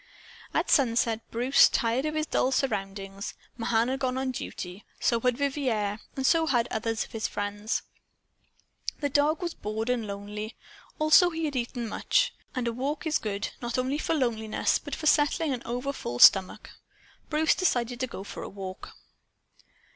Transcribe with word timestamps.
At 0.51 0.71
sunset 0.71 1.21
Bruce 1.29 1.69
tired 1.69 2.05
of 2.07 2.15
his 2.15 2.25
dull 2.25 2.51
surroundings. 2.51 3.35
Mahan 3.55 3.87
had 3.87 3.99
gone 3.99 4.17
on 4.17 4.31
duty; 4.31 4.83
so 4.99 5.19
had 5.19 5.37
Vivier; 5.37 5.99
so 6.23 6.47
had 6.47 6.67
others 6.71 7.03
of 7.05 7.11
his 7.11 7.27
friends. 7.27 7.83
The 8.99 9.09
dog 9.09 9.43
was 9.43 9.53
bored 9.53 9.91
and 9.91 10.07
lonely. 10.07 10.55
Also 10.97 11.29
he 11.29 11.45
had 11.45 11.55
eaten 11.55 11.87
much. 11.87 12.33
And 12.55 12.67
a 12.67 12.73
walk 12.73 13.05
is 13.05 13.19
good, 13.19 13.49
not 13.61 13.77
only 13.77 13.99
for 13.99 14.15
loneliness, 14.15 14.79
but 14.79 14.95
for 14.95 15.05
settling 15.05 15.53
an 15.53 15.61
overfull 15.65 16.17
stomach. 16.17 16.71
Bruce 17.29 17.53
decided 17.53 17.99
to 17.99 18.07
go 18.07 18.23
for 18.23 18.41
a 18.41 18.49
walk. 18.49 18.93